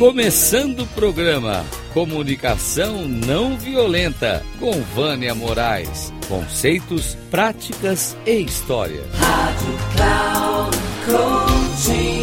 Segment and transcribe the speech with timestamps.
[0.00, 6.10] Começando o programa Comunicação Não Violenta com Vânia Moraes.
[6.26, 9.02] Conceitos, práticas e história.
[9.12, 12.20] Rádio Cloud Coaching.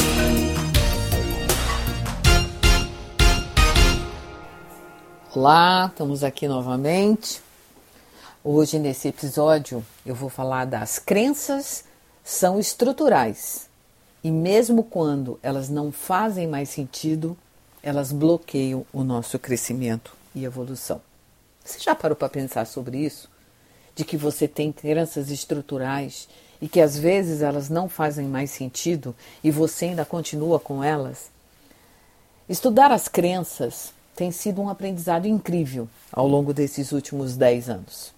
[5.36, 7.44] Olá, estamos aqui novamente.
[8.44, 11.86] Hoje, nesse episódio, eu vou falar das crenças
[12.24, 13.70] são estruturais
[14.24, 17.38] e, mesmo quando elas não fazem mais sentido,
[17.88, 21.00] elas bloqueiam o nosso crescimento e evolução.
[21.64, 23.30] Você já parou para pensar sobre isso?
[23.96, 26.28] De que você tem crenças estruturais
[26.62, 31.32] e que às vezes elas não fazem mais sentido e você ainda continua com elas?
[32.50, 38.14] Estudar as crenças tem sido um aprendizado incrível ao longo desses últimos 10 anos.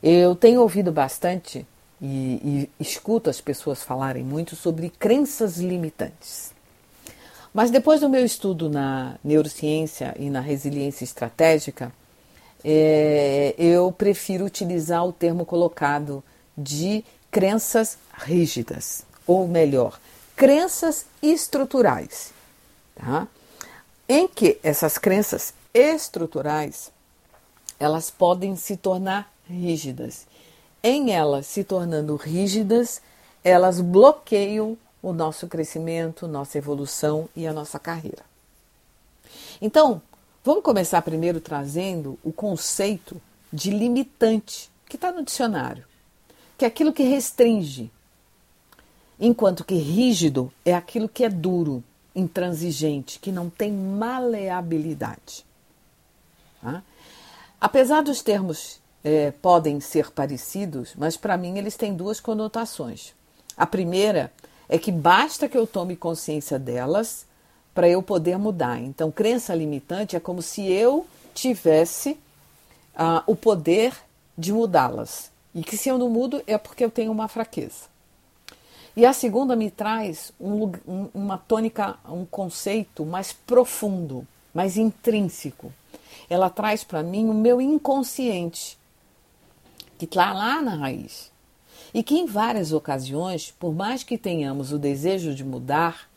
[0.00, 1.66] Eu tenho ouvido bastante
[2.00, 6.53] e, e escuto as pessoas falarem muito sobre crenças limitantes.
[7.54, 11.90] Mas depois do meu estudo na neurociência e na resiliência estratégica,
[12.62, 16.22] é, eu prefiro utilizar o termo colocado
[16.58, 19.98] de crenças rígidas, ou melhor,
[20.36, 22.32] crenças estruturais.
[22.96, 23.28] Tá?
[24.08, 26.92] em que essas crenças estruturais
[27.80, 30.26] elas podem se tornar rígidas.
[30.82, 33.00] Em elas se tornando rígidas,
[33.42, 38.24] elas bloqueiam o nosso crescimento, nossa evolução e a nossa carreira.
[39.60, 40.00] Então,
[40.42, 43.20] vamos começar primeiro trazendo o conceito
[43.52, 45.84] de limitante, que está no dicionário,
[46.56, 47.92] que é aquilo que restringe,
[49.20, 51.84] enquanto que rígido é aquilo que é duro,
[52.16, 55.44] intransigente, que não tem maleabilidade.
[56.62, 56.82] Tá?
[57.60, 63.12] Apesar dos termos é, podem ser parecidos, mas para mim eles têm duas conotações.
[63.54, 64.32] A primeira
[64.68, 67.26] é que basta que eu tome consciência delas
[67.74, 68.80] para eu poder mudar.
[68.80, 72.18] Então, crença limitante é como se eu tivesse
[72.94, 73.94] ah, o poder
[74.38, 75.30] de mudá-las.
[75.54, 77.92] E que se eu não mudo é porque eu tenho uma fraqueza.
[78.96, 85.72] E a segunda me traz um, um, uma tônica, um conceito mais profundo, mais intrínseco.
[86.30, 88.78] Ela traz para mim o meu inconsciente,
[89.98, 91.33] que está lá na raiz.
[91.94, 96.10] E que em várias ocasiões, por mais que tenhamos o desejo de mudar,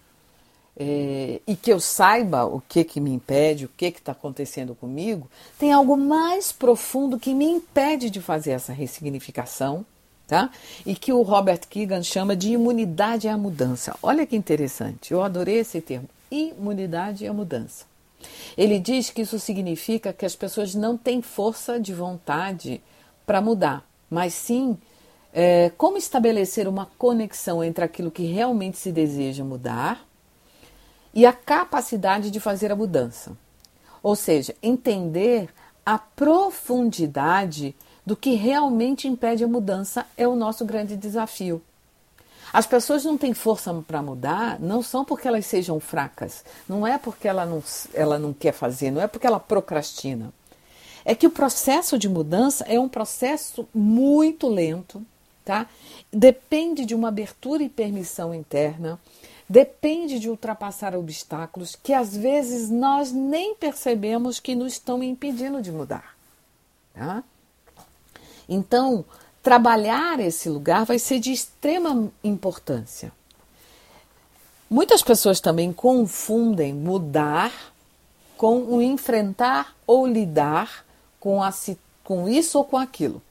[0.75, 5.29] é, e que eu saiba o que, que me impede, o que está acontecendo comigo,
[5.57, 9.85] tem algo mais profundo que me impede de fazer essa ressignificação
[10.27, 10.51] tá?
[10.85, 13.95] E que o Robert Keegan chama de imunidade à mudança.
[14.03, 17.85] Olha que interessante, eu adorei esse termo, imunidade à mudança.
[18.57, 22.81] Ele diz que isso significa que as pessoas não têm força de vontade
[23.25, 24.77] para mudar, mas sim
[25.33, 30.05] é, como estabelecer uma conexão entre aquilo que realmente se deseja mudar
[31.13, 33.37] e a capacidade de fazer a mudança.
[34.01, 35.49] Ou seja, entender
[35.85, 41.61] a profundidade do que realmente impede a mudança é o nosso grande desafio.
[42.53, 46.97] As pessoas não têm força para mudar, não são porque elas sejam fracas, não é
[46.97, 47.61] porque ela não,
[47.93, 50.33] ela não quer fazer, não é porque ela procrastina.
[51.03, 55.05] É que o processo de mudança é um processo muito lento,
[55.47, 55.65] tá?
[56.11, 58.99] Depende de uma abertura e permissão interna,
[59.47, 65.71] depende de ultrapassar obstáculos que às vezes nós nem percebemos que nos estão impedindo de
[65.71, 66.17] mudar,
[66.93, 67.23] tá?
[68.49, 69.05] Então,
[69.41, 73.13] trabalhar esse lugar vai ser de extrema importância.
[74.69, 77.53] Muitas pessoas também confundem mudar
[78.35, 80.85] com o enfrentar ou lidar
[81.21, 81.53] com, a,
[82.03, 83.21] com isso ou com aquilo.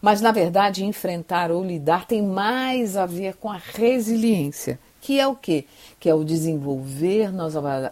[0.00, 5.26] Mas, na verdade, enfrentar ou lidar tem mais a ver com a resiliência, que é
[5.26, 5.64] o quê?
[5.98, 7.32] Que é o desenvolver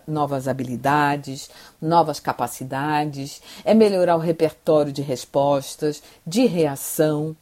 [0.06, 1.50] novas habilidades,
[1.80, 7.34] novas capacidades, é melhorar o repertório de respostas, de reação,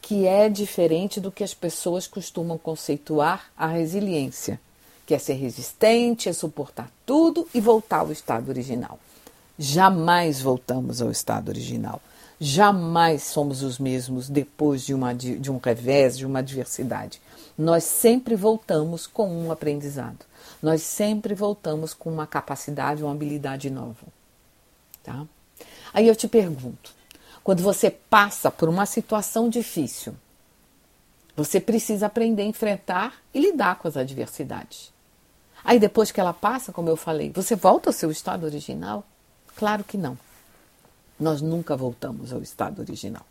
[0.00, 4.58] que é diferente do que as pessoas costumam conceituar a resiliência,
[5.06, 8.98] que é ser resistente, é suportar tudo e voltar ao estado original.
[9.58, 12.00] Jamais voltamos ao estado original.
[12.40, 17.20] Jamais somos os mesmos depois de, uma, de um revés, de uma adversidade
[17.58, 20.24] nós sempre voltamos com um aprendizado.
[20.62, 24.06] Nós sempre voltamos com uma capacidade, uma habilidade nova.
[25.02, 25.26] Tá?
[25.92, 26.94] Aí eu te pergunto:
[27.42, 30.14] quando você passa por uma situação difícil,
[31.34, 34.92] você precisa aprender a enfrentar e lidar com as adversidades.
[35.64, 39.04] Aí depois que ela passa, como eu falei, você volta ao seu estado original?
[39.56, 40.16] Claro que não.
[41.18, 43.24] Nós nunca voltamos ao estado original.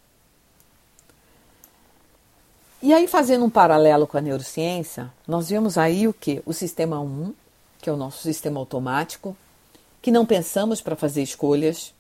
[2.82, 6.44] E aí, fazendo um paralelo com a neurociência, nós vimos aí o que?
[6.46, 7.34] O sistema 1,
[7.82, 9.36] que é o nosso sistema automático,
[10.02, 11.92] que não pensamos para fazer escolhas,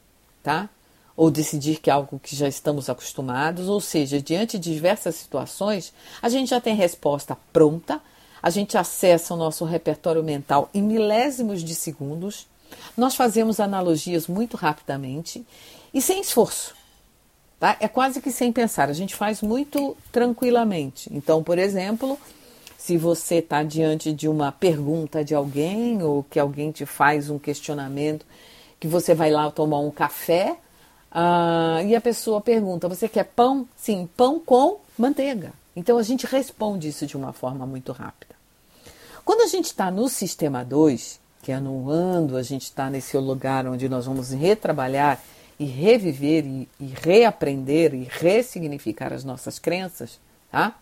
[0.43, 0.69] tá?
[1.15, 5.91] Ou decidir que é algo que já estamos acostumados, ou seja, diante de diversas situações,
[6.21, 7.99] a gente já tem resposta pronta,
[8.41, 12.45] a gente acessa o nosso repertório mental em milésimos de segundos,
[12.95, 15.45] nós fazemos analogias muito rapidamente
[15.93, 16.75] e sem esforço.
[17.59, 17.75] Tá?
[17.79, 21.09] É quase que sem pensar, a gente faz muito tranquilamente.
[21.11, 22.19] Então, por exemplo,
[22.77, 27.39] se você está diante de uma pergunta de alguém ou que alguém te faz um
[27.39, 28.25] questionamento,
[28.79, 30.57] que você vai lá tomar um café
[31.11, 33.67] uh, e a pessoa pergunta: Você quer pão?
[33.75, 35.51] Sim, pão com manteiga.
[35.75, 38.35] Então a gente responde isso de uma forma muito rápida.
[39.25, 43.17] Quando a gente está no sistema 2, que é no ando, a gente está nesse
[43.17, 45.21] lugar onde nós vamos retrabalhar
[45.59, 50.19] e reviver e, e reaprender e ressignificar as nossas crenças,
[50.51, 50.75] tá?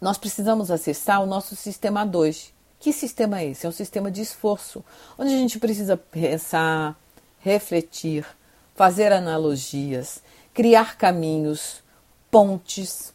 [0.00, 2.52] nós precisamos acessar o nosso sistema 2.
[2.78, 3.66] Que sistema é esse?
[3.66, 4.82] É um sistema de esforço,
[5.18, 6.98] onde a gente precisa pensar,
[7.40, 8.26] refletir,
[8.74, 10.22] fazer analogias,
[10.54, 11.82] criar caminhos,
[12.30, 13.12] pontes.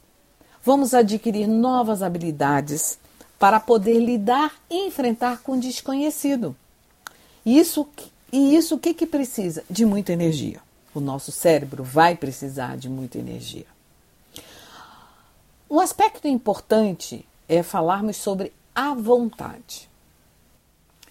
[0.64, 3.00] Vamos adquirir novas habilidades
[3.40, 6.56] para poder lidar e enfrentar com o desconhecido.
[7.46, 7.88] Isso,
[8.32, 9.64] e isso o que, que precisa?
[9.70, 10.60] De muita energia.
[10.94, 13.66] O nosso cérebro vai precisar de muita energia.
[15.70, 19.90] Um aspecto importante é falarmos sobre a vontade.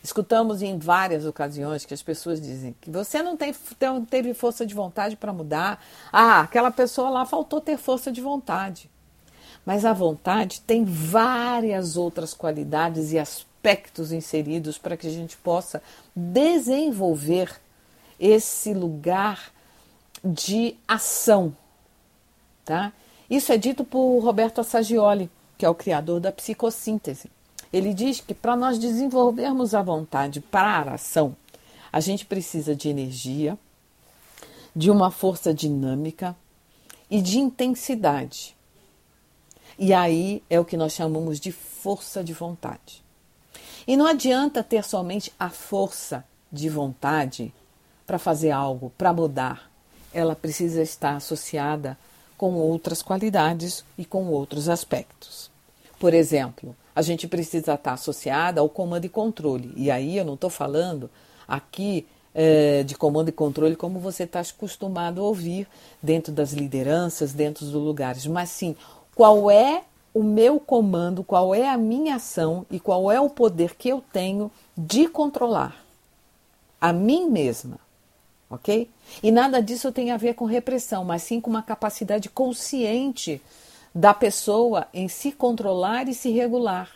[0.03, 3.55] Escutamos em várias ocasiões que as pessoas dizem que você não, tem,
[4.11, 5.83] teve força de vontade para mudar.
[6.13, 8.91] Ah, aquela pessoa lá faltou ter força de vontade.
[9.65, 15.83] Mas a vontade tem várias outras qualidades e aspectos inseridos para que a gente possa
[16.15, 17.61] desenvolver
[18.21, 19.53] esse lugar
[20.23, 21.55] de ação,
[22.65, 22.93] tá?
[23.29, 27.31] Isso é dito por Roberto Assagioli, que é o criador da psicossíntese.
[27.73, 31.35] Ele diz que para nós desenvolvermos a vontade para a ação,
[31.93, 33.59] a gente precisa de energia,
[34.75, 36.37] de uma força dinâmica
[37.11, 38.55] e de intensidade.
[39.79, 43.03] E aí é o que nós chamamos de força de vontade.
[43.87, 47.53] E não adianta ter somente a força de vontade
[48.07, 49.71] para fazer algo, para mudar.
[50.13, 51.99] Ela precisa estar associada
[52.37, 55.51] com outras qualidades e com outros aspectos.
[55.99, 59.73] Por exemplo, a gente precisa estar associada ao comando e controle.
[59.77, 61.11] E aí eu não estou falando
[61.47, 65.67] aqui é, de comando e controle como você está acostumado a ouvir
[66.03, 68.75] dentro das lideranças, dentro dos lugares, mas sim
[69.15, 69.83] qual é
[70.13, 74.03] o meu comando, qual é a minha ação e qual é o poder que eu
[74.13, 75.77] tenho de controlar
[76.81, 77.79] a mim mesma
[78.55, 78.89] ok?
[79.23, 83.41] E nada disso tem a ver com repressão, mas sim com uma capacidade consciente
[83.95, 86.91] da pessoa em se controlar e se regular.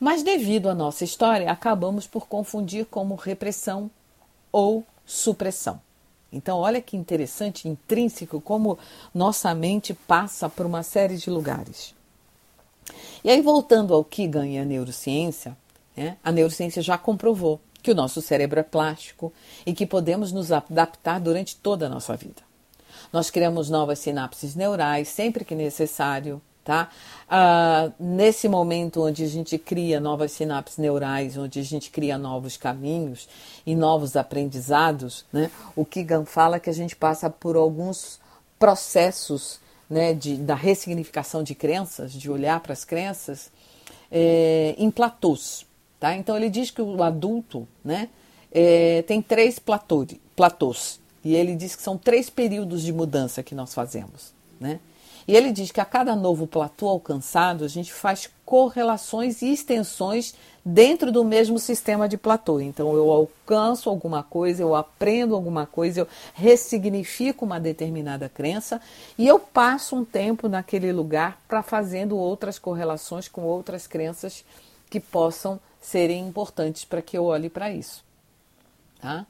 [0.00, 3.90] Mas devido à nossa história, acabamos por confundir como repressão
[4.52, 5.80] ou supressão.
[6.32, 8.78] Então, olha que interessante, intrínseco, como
[9.14, 11.94] nossa mente passa por uma série de lugares.
[13.24, 15.56] E aí, voltando ao que ganha a neurociência,
[15.96, 19.32] né, a neurociência já comprovou que o nosso cérebro é plástico
[19.64, 22.42] e que podemos nos adaptar durante toda a nossa vida.
[23.12, 26.90] Nós criamos novas sinapses neurais sempre que necessário, tá?
[27.28, 32.56] Ah, nesse momento onde a gente cria novas sinapses neurais, onde a gente cria novos
[32.56, 33.28] caminhos
[33.66, 35.50] e novos aprendizados, né?
[35.74, 38.20] O Kigan fala que a gente passa por alguns
[38.58, 43.50] processos, né, de, da ressignificação de crenças, de olhar para as crenças,
[44.10, 45.64] é, em platôs.
[46.00, 46.14] Tá?
[46.14, 48.08] Então ele diz que o adulto né,
[48.52, 51.00] é, tem três platôs.
[51.24, 54.32] E ele diz que são três períodos de mudança que nós fazemos.
[54.60, 54.80] Né?
[55.28, 60.34] E ele diz que a cada novo platô alcançado, a gente faz correlações e extensões
[60.64, 62.58] dentro do mesmo sistema de platô.
[62.58, 68.80] Então, eu alcanço alguma coisa, eu aprendo alguma coisa, eu ressignifico uma determinada crença
[69.18, 74.42] e eu passo um tempo naquele lugar para fazendo outras correlações com outras crenças
[74.88, 78.02] que possam serem importantes para que eu olhe para isso.
[78.98, 79.26] Tá?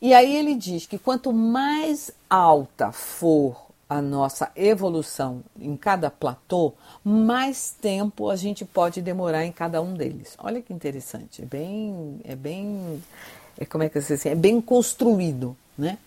[0.00, 6.72] E aí ele diz que quanto mais alta for a nossa evolução em cada platô,
[7.02, 10.36] mais tempo a gente pode demorar em cada um deles.
[10.38, 13.02] Olha que interessante, é bem, é bem,
[13.58, 15.98] é como é que se é bem construído, né?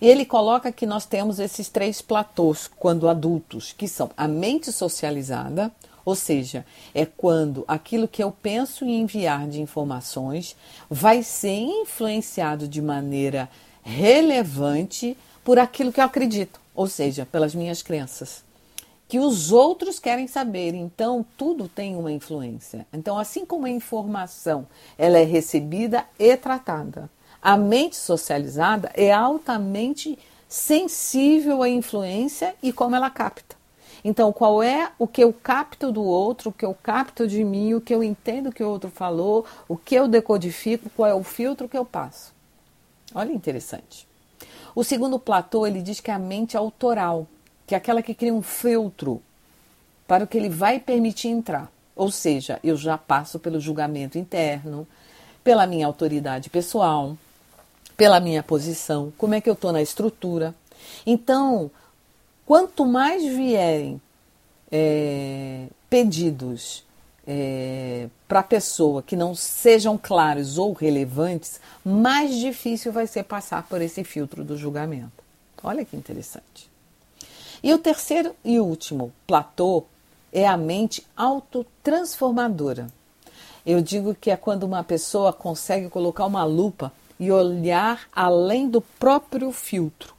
[0.00, 4.70] E ele coloca que nós temos esses três platôs quando adultos, que são a mente
[4.70, 5.72] socializada,
[6.04, 6.64] ou seja,
[6.94, 10.54] é quando aquilo que eu penso em enviar de informações
[10.88, 13.50] vai ser influenciado de maneira
[13.82, 18.44] relevante por aquilo que eu acredito, ou seja, pelas minhas crenças.
[19.08, 20.74] que os outros querem saber.
[20.74, 22.86] Então, tudo tem uma influência.
[22.92, 24.66] Então, assim como a informação
[24.98, 27.08] ela é recebida e tratada,
[27.40, 30.18] a mente socializada é altamente
[30.48, 33.54] sensível à influência e como ela capta.
[34.04, 37.74] Então, qual é o que eu capto do outro, o que eu capto de mim,
[37.74, 41.24] o que eu entendo que o outro falou, o que eu decodifico, qual é o
[41.24, 42.32] filtro que eu passo?
[43.14, 44.06] Olha interessante.
[44.76, 47.26] O segundo platô, ele diz que é a mente autoral,
[47.66, 49.22] que é aquela que cria um filtro
[50.06, 51.72] para o que ele vai permitir entrar.
[51.96, 54.86] Ou seja, eu já passo pelo julgamento interno,
[55.42, 57.16] pela minha autoridade pessoal,
[57.96, 60.54] pela minha posição, como é que eu estou na estrutura.
[61.06, 61.70] Então,
[62.44, 63.98] quanto mais vierem
[64.70, 66.84] é, pedidos
[67.26, 73.64] é, para a pessoa que não sejam claros ou relevantes, mais difícil vai ser passar
[73.64, 75.24] por esse filtro do julgamento.
[75.62, 76.70] Olha que interessante.
[77.62, 79.84] E o terceiro e último platô
[80.32, 82.86] é a mente autotransformadora.
[83.64, 88.80] Eu digo que é quando uma pessoa consegue colocar uma lupa e olhar além do
[88.80, 90.14] próprio filtro.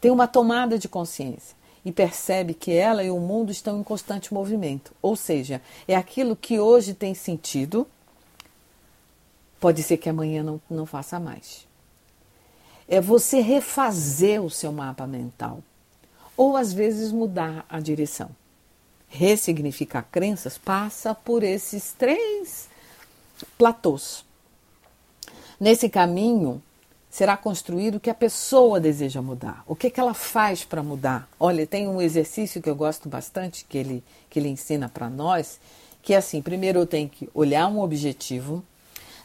[0.00, 1.57] Tem uma tomada de consciência
[1.88, 4.92] e percebe que ela e o mundo estão em constante movimento.
[5.00, 7.88] Ou seja, é aquilo que hoje tem sentido,
[9.58, 11.66] pode ser que amanhã não, não faça mais.
[12.86, 15.62] É você refazer o seu mapa mental.
[16.36, 18.28] Ou às vezes mudar a direção.
[19.08, 22.68] Ressignificar crenças passa por esses três
[23.56, 24.26] platôs.
[25.58, 26.62] Nesse caminho,
[27.10, 31.28] será construído o que a pessoa deseja mudar, o que, que ela faz para mudar.
[31.40, 35.58] Olha, tem um exercício que eu gosto bastante que ele, que ele ensina para nós,
[36.02, 38.62] que é assim: primeiro eu tenho que olhar um objetivo,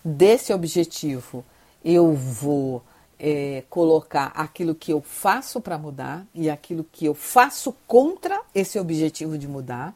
[0.04, 1.44] desse objetivo
[1.84, 2.82] eu vou
[3.20, 8.80] é, colocar aquilo que eu faço para mudar e aquilo que eu faço contra esse
[8.80, 9.94] objetivo de mudar.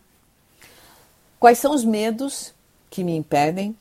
[1.39, 2.53] Quais são os medos
[2.89, 3.75] que me impedem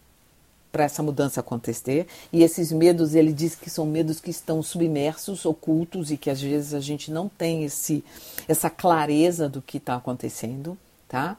[0.76, 2.06] para essa mudança acontecer.
[2.30, 6.38] E esses medos, ele diz que são medos que estão submersos, ocultos e que às
[6.38, 8.04] vezes a gente não tem esse,
[8.46, 10.76] essa clareza do que está acontecendo,
[11.08, 11.38] tá?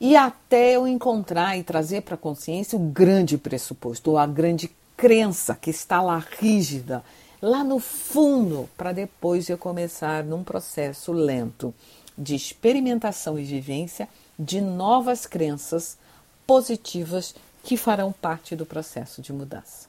[0.00, 4.70] E até eu encontrar e trazer para a consciência o grande pressuposto, ou a grande
[4.96, 7.04] crença que está lá rígida,
[7.42, 11.74] lá no fundo, para depois eu começar num processo lento
[12.16, 15.98] de experimentação e vivência de novas crenças
[16.46, 19.88] positivas que farão parte do processo de mudança.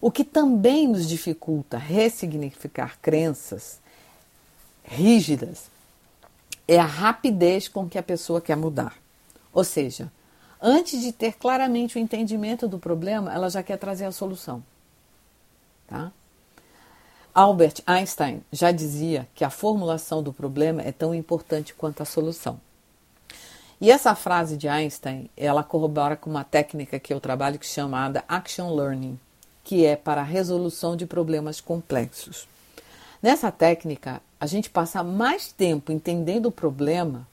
[0.00, 3.80] O que também nos dificulta ressignificar crenças
[4.84, 5.70] rígidas
[6.68, 8.96] é a rapidez com que a pessoa quer mudar.
[9.52, 10.10] Ou seja,
[10.62, 14.62] antes de ter claramente o entendimento do problema, ela já quer trazer a solução.
[15.88, 16.12] Tá?
[17.34, 22.60] Albert Einstein já dizia que a formulação do problema é tão importante quanto a solução.
[23.84, 28.24] E essa frase de Einstein, ela corrobora com uma técnica que eu trabalho que chamada
[28.26, 29.20] Action Learning,
[29.62, 32.48] que é para a resolução de problemas complexos.
[33.22, 37.28] Nessa técnica, a gente passa mais tempo entendendo o problema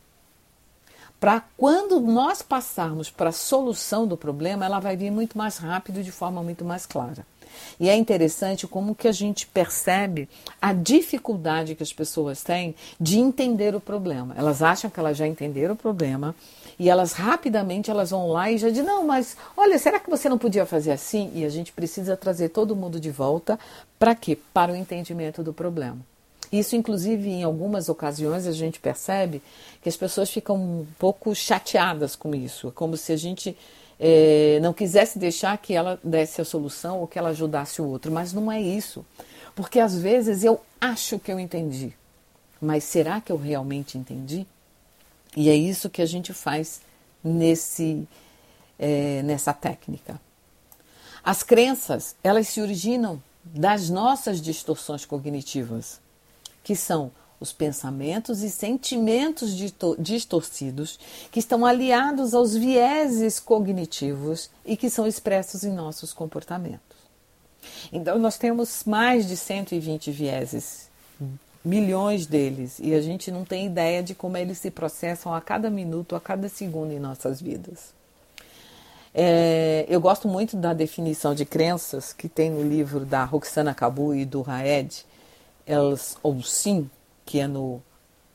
[1.21, 6.01] para quando nós passarmos para a solução do problema, ela vai vir muito mais rápido
[6.01, 7.25] e de forma muito mais clara.
[7.79, 10.27] E é interessante como que a gente percebe
[10.61, 14.33] a dificuldade que as pessoas têm de entender o problema.
[14.37, 16.35] Elas acham que elas já entenderam o problema
[16.77, 20.27] e elas rapidamente elas vão lá e já dizem, não, mas olha, será que você
[20.27, 21.31] não podia fazer assim?
[21.33, 23.59] E a gente precisa trazer todo mundo de volta
[23.99, 24.37] para quê?
[24.53, 25.99] Para o entendimento do problema.
[26.51, 29.41] Isso, inclusive, em algumas ocasiões a gente percebe
[29.81, 33.55] que as pessoas ficam um pouco chateadas com isso, como se a gente
[34.03, 38.11] é, não quisesse deixar que ela desse a solução ou que ela ajudasse o outro.
[38.11, 39.05] Mas não é isso.
[39.55, 41.93] Porque às vezes eu acho que eu entendi.
[42.59, 44.47] Mas será que eu realmente entendi?
[45.37, 46.81] E é isso que a gente faz
[47.23, 48.07] nesse,
[48.79, 50.19] é, nessa técnica.
[51.23, 56.01] As crenças, elas se originam das nossas distorções cognitivas,
[56.63, 57.11] que são
[57.41, 59.51] os pensamentos e sentimentos
[59.97, 60.99] distorcidos
[61.31, 66.79] que estão aliados aos vieses cognitivos e que são expressos em nossos comportamentos.
[67.91, 70.87] Então, nós temos mais de 120 vieses,
[71.65, 75.69] milhões deles, e a gente não tem ideia de como eles se processam a cada
[75.69, 77.93] minuto, a cada segundo em nossas vidas.
[79.13, 84.15] É, eu gosto muito da definição de crenças que tem no livro da Roxana Cabu
[84.15, 85.05] e do Raed,
[85.65, 86.89] elas ou sim,
[87.31, 87.81] que é no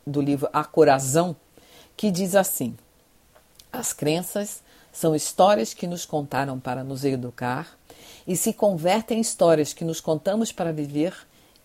[0.06, 1.36] do livro A Corazão,
[1.94, 2.74] que diz assim:
[3.70, 7.76] As crenças são histórias que nos contaram para nos educar
[8.26, 11.14] e se convertem em histórias que nos contamos para viver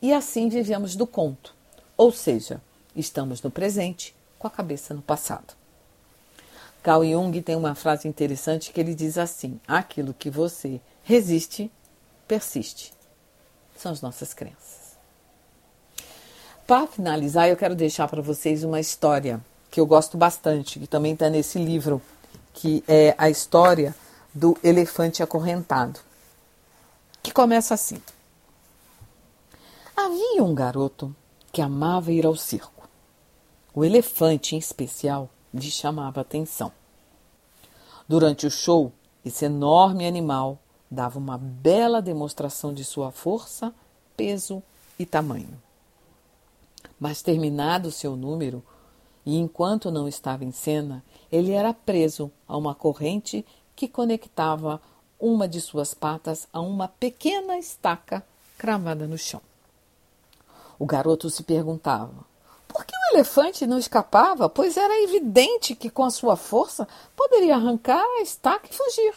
[0.02, 1.56] e assim vivemos do conto.
[1.96, 2.60] Ou seja,
[2.94, 5.54] estamos no presente com a cabeça no passado.
[6.84, 11.72] Carl Jung tem uma frase interessante que ele diz assim: aquilo que você resiste,
[12.28, 12.92] persiste.
[13.78, 14.81] São as nossas crenças.
[16.72, 21.12] Para finalizar, eu quero deixar para vocês uma história que eu gosto bastante, que também
[21.12, 22.02] está nesse livro,
[22.54, 23.94] que é a história
[24.34, 26.00] do elefante acorrentado,
[27.22, 28.02] que começa assim.
[29.94, 31.14] Havia um garoto
[31.52, 32.88] que amava ir ao circo.
[33.76, 36.72] O elefante, em especial, lhe chamava atenção.
[38.08, 38.94] Durante o show,
[39.26, 40.58] esse enorme animal
[40.90, 43.74] dava uma bela demonstração de sua força,
[44.16, 44.64] peso
[44.98, 45.60] e tamanho.
[47.00, 48.64] Mas terminado o seu número,
[49.26, 53.46] e enquanto não estava em cena, ele era preso a uma corrente
[53.76, 54.82] que conectava
[55.20, 58.26] uma de suas patas a uma pequena estaca
[58.58, 59.42] cravada no chão.
[60.78, 62.26] O garoto se perguntava:
[62.68, 64.50] por que o elefante não escapava?
[64.50, 69.14] Pois era evidente que com a sua força poderia arrancar a estaca e fugir.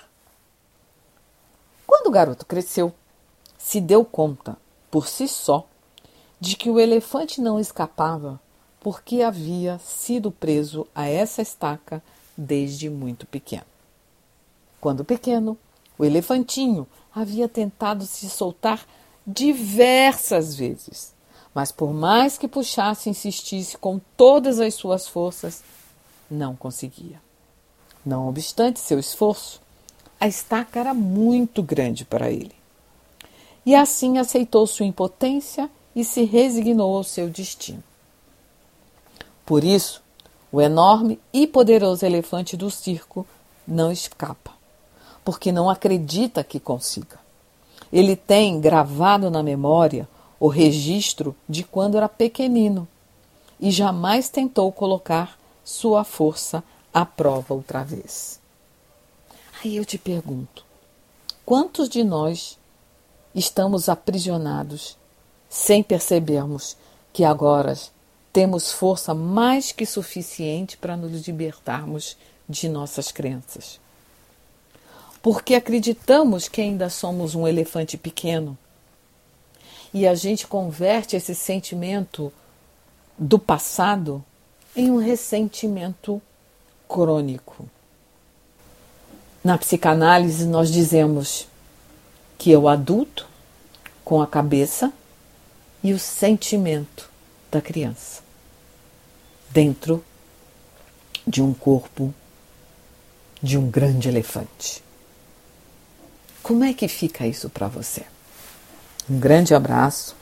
[1.87, 2.93] Quando o garoto cresceu,
[3.57, 4.57] se deu conta,
[4.91, 5.67] por si só,
[6.41, 8.41] de que o elefante não escapava
[8.81, 12.03] porque havia sido preso a essa estaca
[12.37, 13.65] desde muito pequeno.
[14.81, 15.57] Quando pequeno,
[15.99, 18.85] o elefantinho havia tentado se soltar
[19.27, 21.15] diversas vezes,
[21.55, 25.63] mas por mais que puxasse e insistisse com todas as suas forças,
[26.31, 27.23] não conseguia.
[28.05, 29.63] Não obstante seu esforço,
[30.21, 32.55] a estaca era muito grande para ele.
[33.65, 37.83] E assim aceitou sua impotência e se resignou ao seu destino.
[39.45, 40.03] Por isso,
[40.51, 43.27] o enorme e poderoso elefante do circo
[43.67, 44.53] não escapa,
[45.25, 47.19] porque não acredita que consiga.
[47.93, 50.09] Ele tem gravado na memória
[50.41, 52.89] o registro de quando era pequenino
[53.61, 58.41] e jamais tentou colocar sua força à prova outra vez.
[59.63, 60.65] Aí eu te pergunto:
[61.45, 62.59] quantos de nós
[63.35, 64.97] estamos aprisionados
[65.55, 66.77] sem percebermos
[67.13, 67.79] que agora
[68.33, 72.17] temos força mais que suficiente para nos libertarmos
[72.49, 73.79] de nossas crenças.
[75.23, 78.59] Porque acreditamos que ainda somos um elefante pequeno.
[79.93, 82.33] E a gente converte esse sentimento
[83.17, 84.25] do passado
[84.75, 86.21] em um ressentimento
[86.89, 87.65] crônico.
[89.45, 91.47] Na psicanálise, nós dizemos
[92.37, 93.29] que o adulto
[94.05, 94.93] com a cabeça
[95.85, 97.11] e o sentimento
[97.51, 98.23] da criança
[99.51, 100.03] dentro
[101.27, 102.13] de um corpo
[103.43, 104.83] de um grande elefante.
[106.43, 108.03] Como é que fica isso para você?
[109.09, 110.17] Um grande abraço,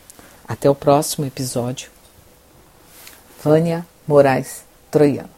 [0.47, 1.91] até o próximo episódio.
[3.43, 5.31] Vânia Moraes Troiano.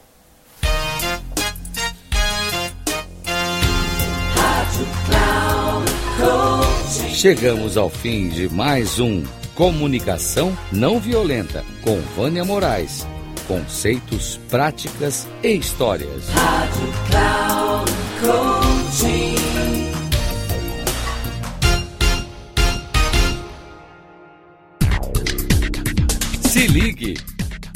[7.11, 9.23] Chegamos ao fim de mais um
[9.55, 13.05] Comunicação Não Violenta com Vânia Moraes
[13.47, 16.27] conceitos, práticas e histórias.
[16.29, 17.91] Rádio Cloud
[18.21, 19.35] Coaching.
[26.49, 27.15] Se ligue.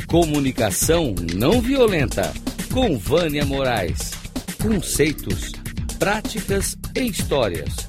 [0.07, 2.33] Comunicação não violenta
[2.73, 4.11] com Vânia Moraes.
[4.59, 5.51] Conceitos,
[5.99, 7.88] práticas e histórias.